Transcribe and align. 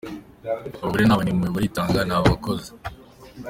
Abagore 0.81 1.03
ni 1.05 1.13
abanyempuhwe, 1.15 1.53
baritanga, 1.57 1.99
ni 2.05 2.13
abakozi. 2.17 2.69